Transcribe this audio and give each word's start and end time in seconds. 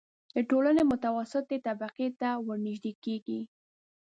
د 0.35 0.37
ټولنې 0.49 0.83
متوسطې 0.91 1.57
طبقې 1.67 2.07
ته 2.19 2.29
ورنژدې 2.45 2.93
کېږي. 3.03 3.41